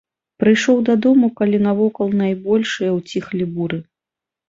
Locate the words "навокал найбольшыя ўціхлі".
1.67-3.53